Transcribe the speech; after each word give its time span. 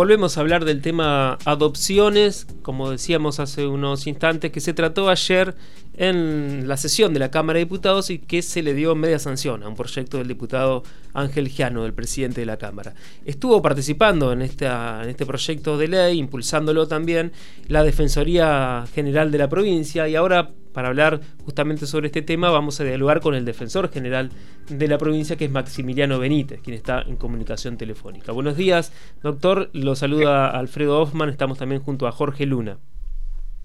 volvemos 0.00 0.38
a 0.38 0.40
hablar 0.40 0.64
del 0.64 0.80
tema 0.80 1.36
adopciones, 1.44 2.46
como 2.62 2.90
decíamos 2.90 3.38
hace 3.38 3.66
unos 3.66 4.06
instantes, 4.06 4.50
que 4.50 4.60
se 4.60 4.72
trató 4.72 5.10
ayer 5.10 5.54
en 6.00 6.66
la 6.66 6.78
sesión 6.78 7.12
de 7.12 7.20
la 7.20 7.30
Cámara 7.30 7.58
de 7.58 7.66
Diputados 7.66 8.08
y 8.08 8.18
que 8.20 8.40
se 8.40 8.62
le 8.62 8.72
dio 8.72 8.94
media 8.94 9.18
sanción 9.18 9.62
a 9.62 9.68
un 9.68 9.76
proyecto 9.76 10.16
del 10.16 10.28
diputado 10.28 10.82
Ángel 11.12 11.50
Giano, 11.50 11.84
el 11.84 11.92
presidente 11.92 12.40
de 12.40 12.46
la 12.46 12.56
Cámara. 12.56 12.94
Estuvo 13.26 13.60
participando 13.60 14.32
en, 14.32 14.40
en 14.40 14.48
este 14.48 15.26
proyecto 15.26 15.76
de 15.76 15.88
ley, 15.88 16.18
impulsándolo 16.18 16.88
también 16.88 17.32
la 17.68 17.84
Defensoría 17.84 18.86
General 18.94 19.30
de 19.30 19.36
la 19.36 19.50
provincia 19.50 20.08
y 20.08 20.16
ahora 20.16 20.52
para 20.72 20.88
hablar 20.88 21.20
justamente 21.44 21.84
sobre 21.84 22.06
este 22.06 22.22
tema 22.22 22.48
vamos 22.48 22.80
a 22.80 22.84
dialogar 22.84 23.20
con 23.20 23.34
el 23.34 23.44
defensor 23.44 23.90
general 23.90 24.30
de 24.70 24.88
la 24.88 24.96
provincia 24.96 25.36
que 25.36 25.44
es 25.44 25.50
Maximiliano 25.50 26.18
Benítez, 26.18 26.62
quien 26.62 26.76
está 26.76 27.02
en 27.02 27.16
comunicación 27.16 27.76
telefónica. 27.76 28.32
Buenos 28.32 28.56
días, 28.56 28.90
doctor. 29.22 29.68
Lo 29.74 29.94
saluda 29.96 30.48
Alfredo 30.48 30.98
Hoffman. 30.98 31.28
Estamos 31.28 31.58
también 31.58 31.82
junto 31.82 32.06
a 32.06 32.12
Jorge 32.12 32.46
Luna. 32.46 32.78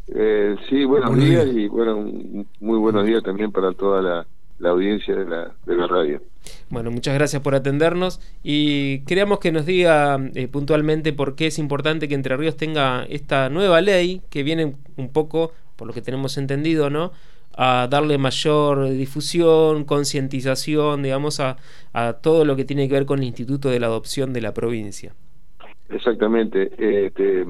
Eh, 0.07 0.55
sí, 0.69 0.85
buenos 0.85 1.15
días 1.17 1.47
y 1.47 1.67
bueno, 1.67 2.05
muy 2.59 2.77
buenos 2.77 3.05
días 3.05 3.23
también 3.23 3.51
para 3.51 3.73
toda 3.73 4.01
la, 4.01 4.69
audiencia 4.69 5.15
de 5.15 5.25
la, 5.25 5.51
de 5.65 5.75
la, 5.75 5.87
radio. 5.87 6.21
Bueno, 6.69 6.91
muchas 6.91 7.15
gracias 7.15 7.41
por 7.41 7.55
atendernos 7.55 8.19
y 8.43 8.99
queríamos 8.99 9.39
que 9.39 9.51
nos 9.51 9.65
diga 9.65 10.19
eh, 10.35 10.47
puntualmente 10.47 11.11
por 11.11 11.35
qué 11.35 11.47
es 11.47 11.57
importante 11.57 12.07
que 12.07 12.15
Entre 12.15 12.37
Ríos 12.37 12.55
tenga 12.55 13.05
esta 13.05 13.49
nueva 13.49 13.81
ley 13.81 14.21
que 14.29 14.43
viene 14.43 14.75
un 14.95 15.09
poco, 15.09 15.51
por 15.75 15.87
lo 15.87 15.93
que 15.93 16.01
tenemos 16.01 16.37
entendido, 16.37 16.89
¿no? 16.89 17.11
a 17.57 17.87
darle 17.89 18.17
mayor 18.17 18.89
difusión, 18.89 19.85
concientización, 19.85 21.03
digamos, 21.03 21.39
a, 21.39 21.57
a 21.93 22.13
todo 22.13 22.43
lo 22.43 22.55
que 22.55 22.65
tiene 22.65 22.87
que 22.87 22.95
ver 22.95 23.05
con 23.05 23.19
el 23.19 23.25
Instituto 23.25 23.69
de 23.69 23.79
la 23.79 23.87
Adopción 23.87 24.33
de 24.33 24.41
la 24.41 24.53
provincia. 24.53 25.13
Exactamente. 25.89 26.71
Este, 26.77 27.45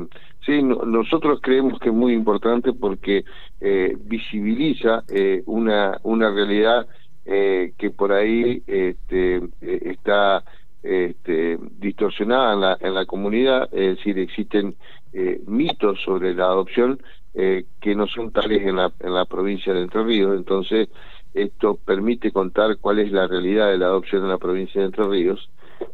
sí, 0.46 0.62
nosotros 0.62 1.40
creemos 1.42 1.80
que 1.80 1.90
es 1.90 1.96
muy 1.96 2.14
importante 2.14 2.74
porque 2.74 3.24
eh, 3.62 3.96
visibiliza 4.02 5.04
eh, 5.08 5.42
una, 5.46 5.98
una 6.04 6.32
realidad 6.32 6.86
eh, 7.26 7.74
que 7.78 7.92
por 7.92 8.12
ahí 8.12 8.62
este, 8.68 9.42
está 9.62 10.44
este, 10.84 11.58
distorsionada 11.80 12.54
en 12.54 12.62
la, 12.62 12.78
en 12.80 12.94
la 12.94 13.06
comunidad, 13.06 13.70
es 13.74 13.98
decir, 13.98 14.20
existen 14.20 14.76
mitos 15.48 16.02
sobre 16.04 16.34
la 16.34 16.44
adopción 16.44 17.00
que 17.34 17.96
no 17.96 18.06
son 18.08 18.32
tales 18.34 18.62
en 18.64 18.76
la, 18.76 18.92
en 19.00 19.14
la 19.14 19.24
provincia 19.24 19.74
de 19.74 19.84
Entre 19.84 20.04
Ríos, 20.04 20.36
entonces 20.36 20.90
esto 21.34 21.80
permite 21.86 22.34
contar 22.34 22.78
cuál 22.80 23.00
es 23.00 23.14
la 23.14 23.26
realidad 23.26 23.72
de 23.72 23.78
la 23.78 23.86
adopción 23.86 24.24
en 24.24 24.30
la 24.30 24.38
provincia 24.38 24.82
de 24.82 24.88
Entre 24.88 25.06
Ríos 25.06 25.50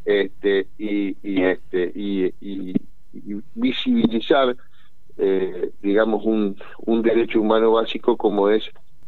este, 0.05 0.67
y, 0.77 1.15
este, 1.23 1.91
y, 1.95 2.73
visibilizar, 3.55 4.55
eh, 5.17 5.71
digamos, 5.81 6.23
un 6.25 7.01
derecho 7.01 7.41
humano 7.41 7.73
básico 7.73 8.17
como 8.17 8.49
es 8.49 8.63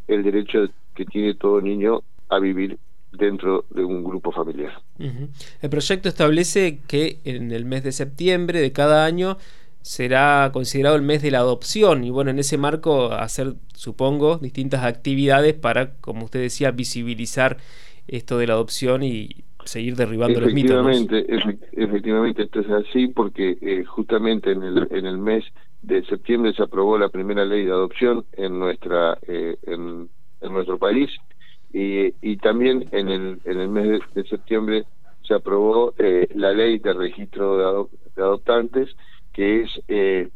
el 0.08 0.22
derecho 0.22 0.66
que 0.94 1.04
tiene 1.04 1.34
todo 1.34 1.60
niño 1.60 2.02
a 2.28 2.38
vivir 2.38 2.78
dentro 3.12 3.64
de 3.70 3.84
un 3.84 4.04
grupo 4.04 4.32
familiar. 4.32 4.72
El 4.98 5.70
proyecto 5.70 6.08
establece 6.08 6.80
que 6.86 7.18
en 7.24 7.52
el 7.52 7.64
mes 7.64 7.84
de 7.84 7.92
septiembre 7.92 8.60
de 8.60 8.72
cada 8.72 9.04
año 9.04 9.38
será 9.82 10.50
considerado 10.52 10.96
el 10.96 11.02
mes 11.02 11.22
de 11.22 11.30
la 11.30 11.38
adopción 11.38 12.04
y 12.04 12.10
bueno, 12.10 12.30
en 12.30 12.38
ese 12.38 12.56
marco 12.56 13.12
hacer, 13.12 13.54
supongo, 13.74 14.38
distintas 14.38 14.82
actividades 14.82 15.54
para, 15.54 15.94
como 15.96 16.24
usted 16.24 16.40
decía, 16.40 16.70
visibilizar 16.70 17.58
esto 18.06 18.38
de 18.38 18.46
la 18.46 18.54
adopción 18.54 19.02
y 19.02 19.44
seguir 19.64 19.96
derribando 19.96 20.40
los 20.40 20.52
mitos. 20.52 20.86
Efectivamente, 21.72 22.42
esto 22.42 22.60
es 22.60 22.70
así 22.70 23.08
porque 23.08 23.56
eh, 23.60 23.84
justamente 23.84 24.52
en 24.52 24.62
el, 24.62 24.88
en 24.90 25.06
el 25.06 25.18
mes 25.18 25.44
de 25.82 26.04
septiembre 26.04 26.52
se 26.54 26.62
aprobó 26.62 26.98
la 26.98 27.08
primera 27.08 27.44
ley 27.44 27.64
de 27.64 27.72
adopción 27.72 28.24
en 28.32 28.58
nuestra 28.58 29.18
eh, 29.26 29.56
en, 29.66 30.08
nuestro 30.40 30.78
país 30.78 31.10
y, 31.72 32.12
y 32.20 32.36
también 32.36 32.86
en 32.92 33.08
el, 33.08 33.40
en 33.44 33.60
el 33.60 33.68
mes 33.68 34.00
de, 34.14 34.24
septiembre 34.24 34.84
se 35.22 35.34
aprobó 35.34 35.94
eh, 35.98 36.28
la 36.34 36.52
ley 36.52 36.78
de 36.78 36.92
registro 36.92 37.88
de, 38.14 38.22
adoptantes 38.22 38.94
que 39.32 39.62
es 39.62 39.70
que, 39.88 40.28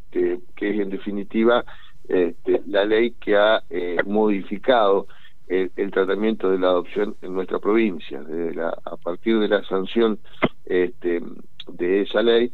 que, 0.56 0.70
es 0.70 0.80
en 0.80 0.90
definitiva 0.90 1.64
este, 2.08 2.62
la 2.66 2.84
ley 2.84 3.12
que 3.20 3.36
ha 3.36 3.62
modificado 4.06 5.06
el, 5.48 5.90
tratamiento 5.90 6.50
de 6.50 6.58
la 6.58 6.68
adopción 6.68 7.16
en 7.22 7.34
nuestra 7.34 7.58
provincia. 7.58 8.22
Desde 8.22 8.54
la, 8.54 8.68
a 8.84 8.96
partir 8.96 9.38
de 9.38 9.48
la 9.48 9.64
sanción 9.64 10.18
este, 10.66 11.22
de 11.72 12.02
esa 12.02 12.22
ley, 12.22 12.52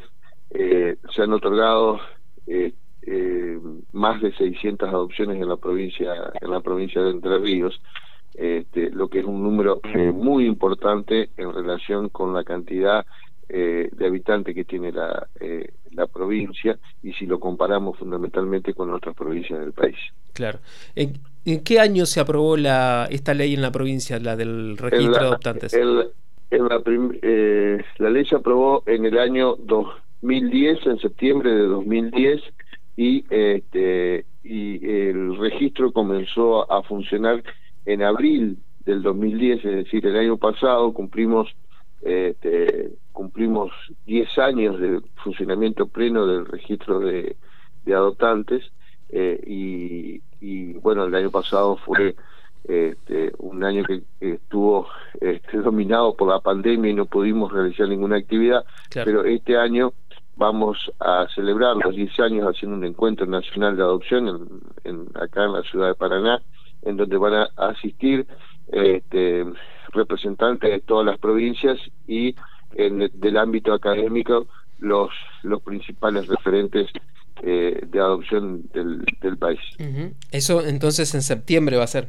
eh, 0.51 0.97
se 1.15 1.23
han 1.23 1.33
otorgado 1.33 1.99
eh, 2.47 2.73
eh, 3.03 3.59
más 3.93 4.23
de 4.23 4.33
600 4.33 4.89
adopciones 4.89 5.41
en 5.41 5.49
la 5.49 5.57
provincia 5.57 6.15
en 6.41 6.51
la 6.51 6.61
provincia 6.61 7.03
de 7.03 7.11
Entre 7.11 7.39
Ríos, 7.39 7.81
este, 8.35 8.91
lo 8.91 9.09
que 9.09 9.21
es 9.21 9.25
un 9.25 9.43
número 9.43 9.81
muy 10.15 10.47
importante 10.47 11.31
en 11.37 11.53
relación 11.53 12.09
con 12.09 12.33
la 12.33 12.45
cantidad 12.45 13.05
de 13.47 14.07
habitantes 14.07 14.55
que 14.55 14.65
tiene 14.65 14.91
la, 14.91 15.29
la 15.93 16.07
provincia 16.07 16.79
y 17.03 17.13
si 17.13 17.27
lo 17.27 17.39
comparamos 17.39 17.99
fundamentalmente 17.99 18.73
con 18.73 18.93
otras 18.93 19.15
provincias 19.15 19.61
del 19.61 19.73
país. 19.73 19.97
Claro. 20.33 20.59
¿En 20.97 21.13
qué 21.65 21.81
año 21.81 22.07
se 22.07 22.21
aprobó 22.21 22.57
la, 22.57 23.07
esta 23.11 23.35
ley 23.35 23.55
en 23.55 23.63
la 23.63 23.71
provincia, 23.71 24.19
la 24.19 24.37
del 24.37 24.77
registro 24.77 25.15
de 25.15 25.27
adoptantes? 25.27 25.75
en 25.75 26.69
la, 26.69 26.83
eh, 27.23 27.83
la 27.99 28.11
ley 28.11 28.25
se 28.27 28.37
aprobó 28.37 28.83
en 28.87 29.05
el 29.05 29.19
año 29.19 29.57
2010, 29.57 30.87
en 30.87 30.99
septiembre 30.99 31.53
de 31.53 31.67
2010, 31.67 32.43
y, 32.97 33.25
este, 33.29 34.25
y 34.45 34.87
el 34.89 35.37
registro 35.39 35.93
comenzó 35.93 36.71
a 36.71 36.83
funcionar 36.85 37.43
en 37.87 38.03
abril 38.03 38.59
del 38.85 39.03
2010, 39.03 39.65
es 39.65 39.85
decir, 39.85 40.07
el 40.07 40.17
año 40.17 40.37
pasado 40.37 40.93
cumplimos 40.93 41.49
este, 42.05 42.91
cumplimos 43.13 43.73
10 44.05 44.39
años 44.39 44.79
de 44.79 45.01
funcionamiento 45.23 45.87
pleno 45.87 46.27
del 46.27 46.45
registro 46.45 47.01
de, 47.01 47.37
de 47.87 47.95
adoptantes 47.95 48.63
eh, 49.09 49.41
y, 49.47 50.23
y, 50.45 50.75
bueno, 50.75 51.05
el 51.05 51.15
año 51.15 51.31
pasado 51.31 51.77
fue 51.77 52.15
este, 52.65 53.33
un 53.39 53.65
año 53.65 53.83
que 53.85 54.03
estuvo 54.21 54.87
este, 55.19 55.59
dominado 55.63 56.15
por 56.15 56.29
la 56.29 56.41
pandemia 56.41 56.91
y 56.91 56.95
no 56.95 57.07
pudimos 57.07 57.51
realizar 57.51 57.89
ninguna 57.89 58.17
actividad, 58.17 58.63
pero 58.93 59.25
este 59.25 59.57
año 59.57 59.95
vamos 60.37 60.93
a 61.01 61.27
celebrar 61.35 61.77
los 61.77 61.95
10 61.95 62.21
años 62.21 62.47
haciendo 62.47 62.77
un 62.77 62.85
encuentro 62.85 63.25
nacional 63.25 63.77
de 63.77 63.83
adopción 63.83 64.61
en, 64.85 65.07
acá 65.15 65.45
en 65.45 65.53
la 65.53 65.63
ciudad 65.63 65.89
de 65.89 65.95
Paraná, 65.95 66.43
en 66.83 66.99
donde 66.99 67.17
van 67.17 67.35
a 67.35 67.49
asistir 67.57 68.27
este, 68.71 69.47
representantes 69.93 70.71
de 70.71 70.81
todas 70.81 71.07
las 71.07 71.19
provincias 71.19 71.79
y 72.07 72.35
en, 72.75 73.11
del 73.15 73.37
ámbito 73.39 73.73
académico 73.73 74.47
los 74.81 75.11
los 75.43 75.63
principales 75.63 76.27
referentes 76.27 76.91
eh, 77.43 77.81
de 77.87 77.99
adopción 77.99 78.63
del, 78.73 79.05
del 79.21 79.37
país. 79.37 79.61
Eso 80.31 80.65
entonces 80.65 81.15
en 81.15 81.23
septiembre 81.23 81.77
va 81.77 81.85
a 81.85 81.89
ser. 81.89 82.09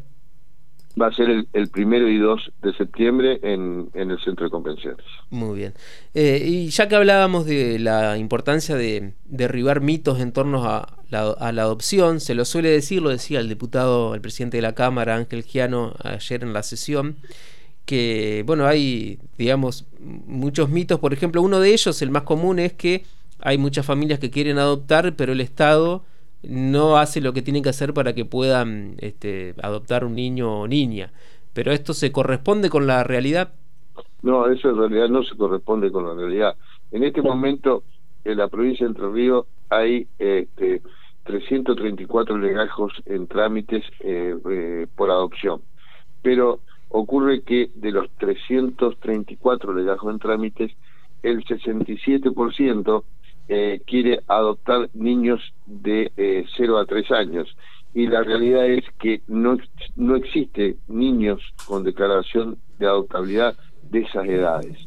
Va 1.00 1.08
a 1.08 1.12
ser 1.12 1.46
el, 1.52 1.68
primero 1.68 2.08
y 2.08 2.18
dos 2.18 2.54
de 2.62 2.74
septiembre 2.74 3.40
en, 3.44 3.90
en 3.96 4.12
el 4.12 4.20
centro 4.22 4.46
de 4.46 4.50
convenciones. 4.50 5.06
Muy 5.30 5.58
bien. 5.58 5.74
Eh, 6.14 6.42
y 6.46 6.70
ya 6.70 6.88
que 6.88 6.96
hablábamos 6.96 7.46
de 7.46 7.80
la 7.80 8.18
importancia 8.18 8.76
de 8.76 9.12
derribar 9.26 9.82
mitos 9.82 10.22
en 10.22 10.32
torno 10.32 10.64
a 10.64 10.98
la, 11.10 11.32
a 11.32 11.52
la 11.52 11.64
adopción, 11.64 12.22
se 12.22 12.34
lo 12.34 12.46
suele 12.46 12.70
decir, 12.70 13.02
lo 13.02 13.10
decía 13.10 13.42
el 13.42 13.50
diputado, 13.50 14.16
el 14.16 14.22
presidente 14.22 14.56
de 14.56 14.62
la 14.62 14.74
Cámara, 14.74 15.18
Ángel 15.18 15.44
Giano, 15.44 15.94
ayer 16.02 16.44
en 16.44 16.54
la 16.54 16.64
sesión, 16.64 17.18
que, 17.86 18.44
bueno, 18.46 18.66
hay, 18.66 19.20
digamos, 19.38 19.86
muchos 20.00 20.70
mitos. 20.70 21.00
Por 21.00 21.12
ejemplo, 21.12 21.42
uno 21.42 21.60
de 21.60 21.74
ellos, 21.74 22.02
el 22.02 22.10
más 22.10 22.24
común, 22.24 22.58
es 22.58 22.72
que 22.72 23.04
hay 23.46 23.60
muchas 23.60 23.86
familias 23.86 24.18
que 24.18 24.32
quieren 24.32 24.58
adoptar, 24.58 25.16
pero 25.16 25.32
el 25.32 25.40
Estado 25.40 26.02
no 26.42 26.98
hace 26.98 27.22
lo 27.22 27.32
que 27.32 27.44
tiene 27.44 27.62
que 27.62 27.70
hacer 27.70 27.94
para 27.94 28.14
que 28.14 28.26
puedan 28.26 28.96
este, 28.98 29.54
adoptar 29.62 30.04
un 30.04 30.16
niño 30.16 30.62
o 30.62 30.68
niña. 30.68 31.14
Pero 31.54 31.72
esto 31.72 31.94
se 31.94 32.12
corresponde 32.12 32.72
con 32.72 32.88
la 32.88 33.04
realidad. 33.04 33.54
No, 34.24 34.48
eso 34.48 34.72
en 34.72 34.78
realidad 34.78 35.10
no 35.10 35.22
se 35.22 35.38
corresponde 35.38 35.92
con 35.92 36.08
la 36.08 36.16
realidad. 36.16 36.56
En 36.92 37.04
este 37.04 37.22
momento, 37.22 37.84
en 38.24 38.40
la 38.40 38.48
provincia 38.48 38.88
de 38.88 38.94
Entre 38.94 39.12
Ríos 39.12 39.46
hay 39.70 40.08
este, 40.18 40.82
334 41.26 42.40
legajos 42.40 42.94
en 43.06 43.28
trámites 43.28 43.84
eh, 44.00 44.36
eh, 44.50 44.88
por 44.96 45.12
adopción. 45.12 45.62
Pero 46.24 46.62
ocurre 46.90 47.44
que 47.44 47.70
de 47.76 47.92
los 47.92 48.10
334 48.18 49.72
legajos 49.72 50.12
en 50.12 50.20
trámites, 50.20 50.72
el 51.22 51.46
67% 51.46 53.04
eh, 53.48 53.82
quiere 53.86 54.20
adoptar 54.28 54.90
niños 54.94 55.42
de 55.66 56.12
eh, 56.18 56.46
0 56.58 56.80
a 56.80 56.86
3 56.86 57.12
años. 57.12 57.56
Y 57.94 58.08
la 58.08 58.24
realidad 58.24 58.66
es 58.66 58.84
que 59.00 59.22
no, 59.28 59.58
no 59.96 60.16
existe 60.16 60.76
niños 60.88 61.42
con 61.66 61.84
declaración 61.84 62.58
de 62.78 62.88
adoptabilidad 62.88 63.56
de 63.90 64.02
esas 64.02 64.26
edades. 64.26 64.78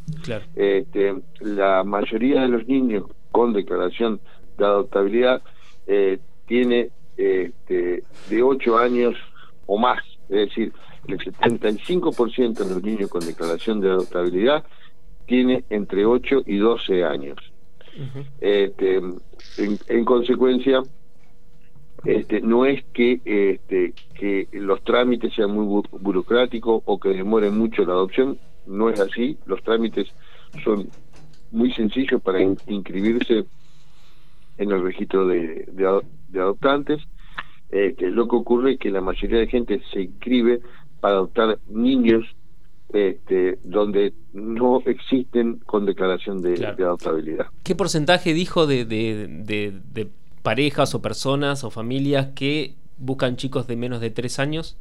Este, 0.55 1.15
la 1.41 1.85
mayoría 1.85 2.43
de 2.43 2.49
los 2.49 2.67
niños 2.67 3.05
con 3.31 3.53
declaración 3.53 4.21
de 4.59 4.65
adoptabilidad 4.65 5.43
eh, 5.87 6.19
tiene 6.47 6.91
este, 7.17 8.03
de 8.29 8.43
8 8.43 8.79
años 8.79 9.15
o 9.67 9.79
más, 9.79 10.03
es 10.29 10.49
decir, 10.49 10.73
el 11.07 11.19
75% 11.19 12.55
de 12.55 12.75
los 12.75 12.83
niños 12.83 13.11
con 13.11 13.25
declaración 13.25 13.81
de 13.81 13.91
adoptabilidad 13.91 14.65
tiene 15.27 15.65
entre 15.71 16.05
8 16.05 16.43
y 16.47 16.57
12 16.59 17.05
años. 17.05 17.37
Este, 18.41 18.97
en, 18.97 19.79
en, 19.89 20.05
consecuencia, 20.05 20.83
este, 22.05 22.41
no 22.41 22.65
es 22.65 22.85
que, 22.93 23.21
este, 23.25 23.95
que 24.15 24.49
los 24.53 24.83
trámites 24.85 25.35
sean 25.35 25.50
muy 25.50 25.83
burocráticos 25.91 26.83
o 26.85 26.99
que 26.99 27.11
demoren 27.11 27.56
mucho 27.59 27.85
la 27.85 27.93
adopción, 27.93 28.39
no 28.67 28.91
es 28.91 29.00
así, 29.00 29.37
los 29.47 29.62
trámites 29.62 30.09
son 30.65 30.89
muy 31.50 31.73
sencillos 31.73 32.21
para 32.23 32.41
inscribirse 32.43 33.45
en 34.59 34.71
el 34.71 34.83
registro 34.83 35.27
de, 35.27 35.67
de, 35.73 36.41
adoptantes. 36.41 37.03
Este, 37.71 38.11
lo 38.11 38.29
que 38.29 38.37
ocurre 38.37 38.73
es 38.73 38.79
que 38.79 38.91
la 38.91 39.00
mayoría 39.00 39.39
de 39.39 39.47
gente 39.47 39.81
se 39.93 40.03
inscribe 40.03 40.61
para 41.00 41.15
adoptar 41.15 41.59
niños 41.69 42.25
este, 42.93 43.58
donde 43.64 44.14
no 44.32 44.81
existen 44.87 45.56
con 45.67 45.85
declaración 45.85 46.40
de, 46.40 46.67
adoptabilidad. 46.67 47.46
¿Qué 47.62 47.75
porcentaje 47.75 48.32
dijo 48.32 48.67
de, 48.67 48.85
de, 48.85 50.08
parejas 50.43 50.94
o 50.94 51.02
personas 51.02 51.64
o 51.64 51.70
familias 51.70 52.29
que 52.35 52.75
buscan 52.96 53.37
chicos 53.37 53.67
de 53.67 53.76
menos 53.76 54.00
de 54.00 54.11
tres 54.11 54.38
años? 54.38 54.76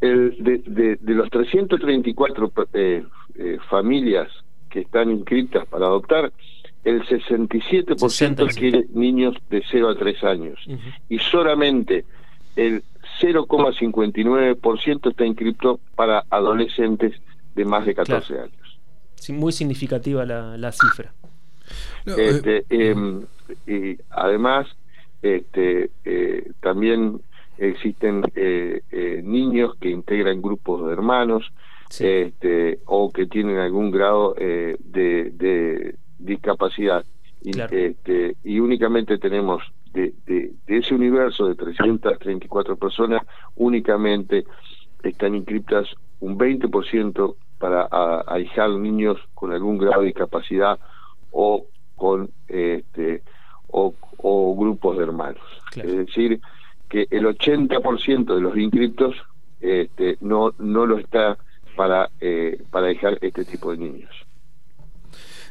El, 0.00 0.36
de, 0.42 0.98
los 1.14 1.30
334 1.30 2.52
eh, 2.72 3.04
eh, 3.36 3.58
familias 3.70 4.28
que 4.68 4.80
están 4.80 5.10
inscritas 5.10 5.66
para 5.68 5.86
adoptar, 5.86 6.32
el 6.82 7.02
67% 7.06 8.54
quiere 8.56 8.86
niños 8.92 9.36
de 9.48 9.62
0 9.70 9.90
a 9.90 9.94
3 9.94 10.24
años 10.24 10.58
y 11.08 11.18
solamente 11.18 12.04
el 12.56 12.82
0,59% 13.20 15.10
está 15.10 15.26
inscrito 15.26 15.80
para 15.94 16.24
adolescentes 16.30 17.20
de 17.54 17.64
más 17.64 17.86
de 17.86 17.94
14 17.94 18.38
años. 18.40 18.80
Sí, 19.14 19.32
muy 19.32 19.52
significativa 19.52 20.24
la, 20.24 20.56
la 20.56 20.72
cifra. 20.72 21.12
Este, 22.04 22.58
eh, 22.58 22.90
em, 22.90 23.22
y 23.66 23.96
además, 24.10 24.66
este, 25.22 25.90
eh, 26.04 26.50
también 26.60 27.20
existen 27.56 28.22
eh, 28.34 28.82
niños 29.24 29.74
que 29.80 29.88
integran 29.88 30.42
grupos 30.42 30.86
de 30.86 30.92
hermanos 30.92 31.52
este, 31.98 32.80
o 32.86 33.10
que 33.12 33.26
tienen 33.26 33.58
algún 33.58 33.90
grado 33.90 34.34
de, 34.34 34.76
de, 34.84 35.94
discapacidad. 36.18 37.04
Y, 37.42 37.58
este, 37.60 38.36
y 38.42 38.58
únicamente 38.58 39.18
tenemos 39.18 39.62
de, 39.94 40.12
de, 40.26 40.52
ese 40.66 40.94
universo 40.94 41.46
de 41.46 41.54
334 41.54 42.76
personas, 42.76 43.22
únicamente 43.54 44.44
están 45.02 45.34
inscritas 45.34 45.88
un 46.20 46.36
20% 46.36 47.36
para 47.58 47.88
ahijar 48.26 48.70
niños 48.70 49.18
con 49.34 49.52
algún 49.52 49.78
grado 49.78 50.00
de 50.00 50.08
discapacidad 50.08 50.78
o 51.30 51.66
con 51.96 52.30
este 52.48 53.22
o, 53.68 53.94
grupos 54.56 54.96
de 54.96 55.04
hermanos. 55.04 55.42
Es 55.76 55.96
decir, 56.06 56.40
que 56.88 57.06
el 57.10 57.26
80% 57.26 58.34
de 58.34 58.40
los 58.40 58.56
inscriptos 58.56 59.14
este, 59.60 60.16
no 60.20 60.54
no 60.58 60.86
lo 60.86 60.98
está 60.98 61.36
para 61.76 62.10
eh, 62.20 62.62
para 62.70 62.88
dejar 62.88 63.18
este 63.20 63.44
tipo 63.44 63.70
de 63.70 63.78
niños. 63.78 64.10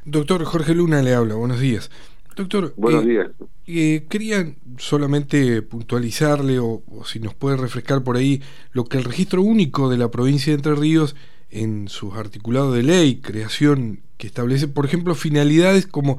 Doctor 0.06 0.44
Jorge 0.44 0.74
Luna 0.74 1.02
le 1.02 1.14
habla, 1.14 1.36
buenos 1.36 1.60
días. 1.60 1.90
Doctor, 2.36 2.74
buenos 2.78 3.04
eh, 3.04 3.08
días. 3.08 3.28
Eh, 3.68 4.06
quería 4.10 4.56
solamente 4.78 5.62
puntualizarle 5.62 6.60
o, 6.60 6.84
si 7.06 7.20
nos 7.20 7.34
puede 7.34 7.58
refrescar 7.58 8.04
por 8.04 8.18
ahí 8.18 8.42
lo 8.72 8.86
que 8.86 8.98
el 8.98 9.04
registro 9.04 9.42
único 9.42 9.90
de 9.90 9.98
la 9.98 10.10
provincia 10.12 10.52
de 10.52 10.56
Entre 10.56 10.76
Ríos 10.76 11.16
en 11.50 11.88
sus 11.88 12.16
articulados 12.16 12.76
de 12.76 12.84
ley, 12.84 13.18
creación 13.18 14.02
que 14.18 14.28
establece, 14.28 14.68
por 14.68 14.86
ejemplo, 14.86 15.14
finalidades 15.16 15.86
como 15.86 16.18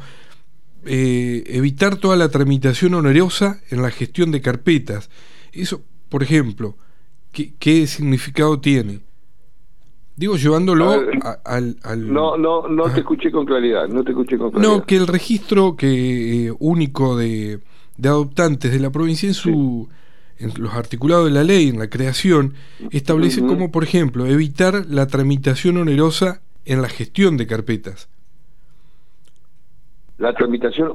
eh, 0.85 1.43
evitar 1.47 1.97
toda 1.97 2.17
la 2.17 2.29
tramitación 2.29 2.95
onerosa 2.95 3.61
en 3.71 3.83
la 3.83 3.91
gestión 3.91 4.31
de 4.31 4.41
carpetas. 4.41 5.11
Eso, 5.53 5.83
por 6.09 6.23
ejemplo, 6.23 6.77
qué 7.33 7.87
significado 7.87 8.61
tiene? 8.61 9.01
Digo, 10.17 10.37
llevándolo 10.37 10.93
al, 11.45 12.13
No, 12.13 12.37
no, 12.37 12.69
no 12.69 12.85
te 12.93 13.01
escuché 13.01 13.33
con 13.33 13.45
claridad, 13.45 13.89
no 13.89 14.05
te 14.05 14.11
escuché 14.11 14.39
con 14.39 14.53
claridad. 14.53 14.73
No, 14.73 14.85
que 14.85 14.97
el 14.97 15.09
registro 15.09 15.75
que 15.77 16.47
eh, 16.47 16.53
único 16.61 17.17
de, 17.17 17.61
adoptantes 18.03 18.73
de 18.73 18.81
la 18.81 18.91
provincia 18.91 19.29
en 19.29 19.35
su... 19.35 19.89
En 20.37 20.51
los 20.61 20.75
articulados 20.75 21.27
de 21.27 21.31
la 21.31 21.45
ley, 21.45 21.69
en 21.69 21.79
la 21.79 21.89
creación, 21.89 22.55
establece 22.91 23.41
como, 23.41 23.71
por 23.71 23.85
ejemplo, 23.85 24.27
evitar 24.27 24.85
la 24.89 25.07
tramitación 25.07 25.77
onerosa 25.77 26.43
en 26.65 26.83
la 26.83 26.89
gestión 26.89 27.37
de 27.37 27.47
carpetas. 27.47 28.09
¿La 30.19 30.35
tramitación 30.35 30.91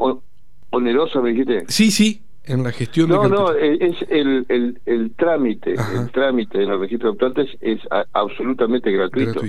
onerosa, 0.72 1.22
me 1.22 1.30
dijiste? 1.30 1.64
Sí, 1.70 1.90
sí, 1.90 2.22
en 2.50 2.64
la 2.64 2.72
gestión 2.72 3.10
no, 3.10 3.24
de 3.24 3.30
No, 3.30 3.52
es 3.54 3.96
el, 4.10 4.46
el, 4.50 4.82
el 4.86 5.12
trámite, 5.12 5.74
el 5.74 6.12
trámite 6.12 6.64
en 6.64 6.72
el 6.72 6.80
registro 6.80 7.12
de 7.12 7.18
adoptantes 7.18 7.58
es 7.62 7.80
absolutamente 8.14 8.92
gratuito. 8.92 9.42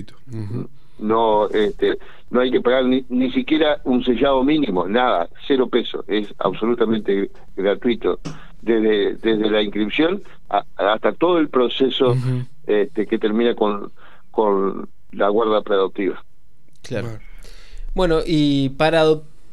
No 0.98 1.48
este, 1.48 1.98
no 2.30 2.40
hay 2.40 2.50
que 2.50 2.60
pagar 2.60 2.84
ni, 2.84 3.04
ni 3.08 3.32
siquiera 3.32 3.80
un 3.84 4.04
sellado 4.04 4.44
mínimo, 4.44 4.86
nada, 4.86 5.28
cero 5.48 5.68
pesos, 5.68 6.04
es 6.08 6.28
absolutamente 6.38 7.30
gratuito. 7.56 8.20
Desde, 8.62 9.14
desde 9.14 9.50
la 9.50 9.62
inscripción 9.62 10.22
hasta 10.76 11.12
todo 11.12 11.38
el 11.38 11.48
proceso 11.48 12.14
este, 12.66 13.06
que 13.06 13.18
termina 13.18 13.54
con, 13.54 13.90
con 14.30 14.86
la 15.12 15.30
guarda 15.30 15.62
preadoptiva. 15.62 16.22
Claro. 16.82 17.08
Bueno, 17.94 18.18
y 18.26 18.68
para 18.68 19.04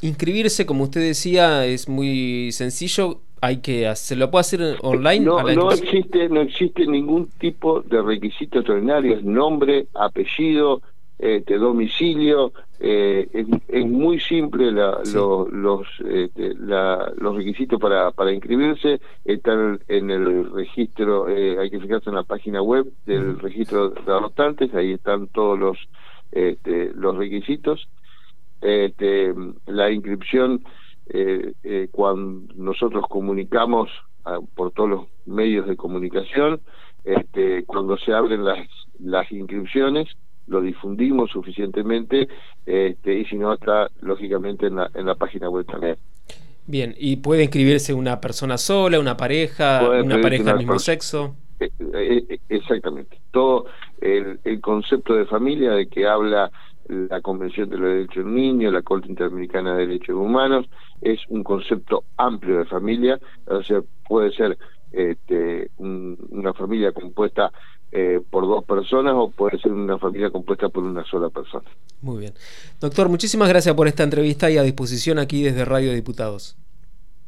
inscribirse, 0.01 0.65
como 0.65 0.83
usted 0.83 0.99
decía, 0.99 1.65
es 1.65 1.87
muy 1.87 2.51
sencillo 2.51 3.21
hay 3.41 3.57
que 3.57 3.95
se 3.95 4.15
lo 4.15 4.31
puede 4.31 4.41
hacer 4.41 4.77
online 4.81 5.23
no, 5.23 5.41
no 5.41 5.71
existe 5.71 6.29
no 6.29 6.41
existe 6.41 6.85
ningún 6.87 7.27
tipo 7.39 7.81
de 7.81 8.01
requisito 8.01 8.59
extraordinario. 8.59 9.19
Nombre 9.21 9.87
apellido 9.93 10.81
este, 11.19 11.57
domicilio 11.57 12.53
eh, 12.79 13.27
es, 13.33 13.85
muy 13.85 14.19
simple 14.19 14.71
la, 14.71 14.99
los 15.51 15.87
este, 16.07 16.53
la, 16.55 17.11
los 17.17 17.35
requisitos 17.35 17.79
para 17.79 18.11
para 18.11 18.31
inscribirse. 18.31 18.99
Están 19.25 19.79
en 19.87 20.11
el 20.11 20.51
registro 20.51 21.27
eh, 21.29 21.57
hay 21.59 21.69
que 21.69 21.79
fijarse 21.79 22.09
en 22.09 22.15
la 22.15 22.23
página 22.23 22.61
web 22.61 22.87
del 23.05 23.39
registro 23.39 23.89
de 23.89 24.11
adoptantes. 24.11 24.73
Ahí 24.73 24.93
están 24.93 25.27
todos 25.27 25.57
los 25.57 25.77
este, 26.31 26.91
los 26.93 27.17
requisitos. 27.17 27.87
Este, 28.61 29.33
la 29.67 29.91
inscripción 29.91 30.63
eh, 31.09 31.53
eh, 31.63 31.87
cuando 31.91 32.53
nosotros 32.55 33.05
comunicamos 33.09 33.89
ah, 34.25 34.39
por 34.55 34.71
todos 34.71 34.89
los 34.89 35.07
medios 35.25 35.67
de 35.67 35.75
comunicación, 35.75 36.61
este, 37.03 37.63
cuando 37.65 37.97
se 37.97 38.13
abren 38.13 38.43
las, 38.43 38.67
las 38.99 39.31
inscripciones, 39.31 40.07
lo 40.47 40.61
difundimos 40.61 41.31
suficientemente 41.31 42.27
este, 42.65 43.19
y 43.19 43.25
si 43.25 43.37
no 43.37 43.53
está 43.53 43.89
lógicamente 44.01 44.67
en 44.67 44.75
la, 44.75 44.89
en 44.93 45.05
la 45.05 45.15
página 45.15 45.49
web 45.49 45.65
también. 45.65 45.97
Bien, 46.65 46.93
¿y 46.97 47.17
puede 47.17 47.43
inscribirse 47.43 47.93
una 47.93 48.19
persona 48.19 48.57
sola, 48.57 48.99
una 48.99 49.15
pareja, 49.15 49.89
una 50.03 50.19
pareja 50.19 50.43
del 50.43 50.57
mismo 50.57 50.79
sexo? 50.79 51.35
Eh, 51.59 51.69
eh, 51.93 52.39
exactamente. 52.49 53.17
Todo 53.31 53.67
el, 54.01 54.39
el 54.43 54.59
concepto 54.59 55.15
de 55.15 55.25
familia 55.25 55.71
de 55.71 55.87
que 55.87 56.05
habla 56.05 56.51
la 56.87 57.21
Convención 57.21 57.69
de 57.69 57.77
los 57.77 57.89
Derechos 57.89 58.25
del 58.25 58.35
Niño, 58.35 58.71
la 58.71 58.81
Corte 58.81 59.07
Interamericana 59.07 59.75
de 59.75 59.87
Derechos 59.87 60.15
Humanos, 60.15 60.67
es 61.01 61.19
un 61.29 61.43
concepto 61.43 62.03
amplio 62.17 62.59
de 62.59 62.65
familia, 62.65 63.19
o 63.45 63.63
sea, 63.63 63.81
puede 64.07 64.31
ser 64.31 64.57
este, 64.91 65.69
una 65.77 66.53
familia 66.53 66.91
compuesta 66.91 67.51
eh, 67.91 68.19
por 68.29 68.45
dos 68.45 68.63
personas 68.65 69.13
o 69.15 69.29
puede 69.29 69.57
ser 69.59 69.71
una 69.71 69.97
familia 69.97 70.29
compuesta 70.29 70.69
por 70.69 70.83
una 70.83 71.05
sola 71.05 71.29
persona. 71.29 71.65
Muy 72.01 72.19
bien. 72.19 72.33
Doctor, 72.79 73.09
muchísimas 73.09 73.49
gracias 73.49 73.75
por 73.75 73.87
esta 73.87 74.03
entrevista 74.03 74.51
y 74.51 74.57
a 74.57 74.63
disposición 74.63 75.19
aquí 75.19 75.43
desde 75.43 75.65
Radio 75.65 75.93
Diputados. 75.93 76.57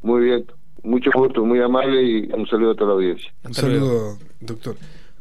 Muy 0.01 0.23
bien, 0.25 0.45
mucho 0.83 1.11
gusto, 1.13 1.43
muy 1.45 1.61
amable 1.61 2.03
y 2.03 2.31
un 2.31 2.47
saludo 2.47 2.71
a 2.71 2.75
toda 2.75 2.89
la 2.89 2.93
audiencia. 2.95 3.33
Un 3.43 3.53
saludo, 3.53 4.17
doctor. 4.39 4.75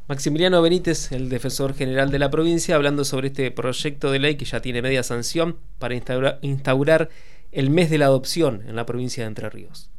Maximiliano 0.09 0.63
Benítez, 0.63 1.13
el 1.13 1.29
defensor 1.29 1.75
general 1.75 2.11
de 2.11 2.19
la 2.19 2.31
provincia, 2.31 2.75
hablando 2.75 3.05
sobre 3.05 3.29
este 3.29 3.51
proyecto 3.51 4.11
de 4.11 4.19
ley 4.19 4.37
que 4.37 4.47
ya 4.47 4.63
tiene 4.63 4.81
media 4.81 5.03
sanción 5.03 5.57
para 5.79 5.95
instaurar, 6.41 7.11
el 7.53 7.71
mes 7.71 7.91
de 7.91 7.99
la 7.99 8.07
adopción 8.07 8.63
en 8.67 8.77
la 8.77 8.87
provincia 8.87 9.25
de 9.25 9.29
Entre 9.29 9.49
Ríos. 9.51 9.91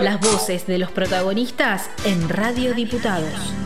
Las 0.00 0.20
voces 0.20 0.66
de 0.66 0.78
los 0.78 0.90
protagonistas 0.90 1.90
en 2.04 2.28
Radio 2.28 2.74
Diputados. 2.74 3.65